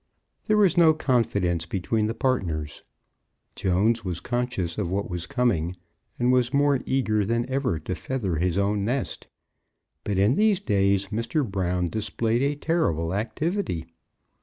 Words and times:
There 0.47 0.57
was 0.57 0.77
no 0.79 0.95
confidence 0.95 1.67
between 1.67 2.07
the 2.07 2.15
partners. 2.15 2.81
Jones 3.55 4.03
was 4.03 4.19
conscious 4.19 4.79
of 4.79 4.89
what 4.89 5.11
was 5.11 5.27
coming 5.27 5.77
and 6.17 6.31
was 6.31 6.55
more 6.55 6.79
eager 6.87 7.23
than 7.23 7.47
ever 7.47 7.77
to 7.81 7.93
feather 7.93 8.37
his 8.37 8.57
own 8.57 8.83
nest. 8.83 9.27
But 10.03 10.17
in 10.17 10.33
these 10.33 10.59
days 10.59 11.09
Mr. 11.09 11.47
Brown 11.47 11.87
displayed 11.89 12.41
a 12.41 12.55
terrible 12.55 13.13
activity. 13.13 13.85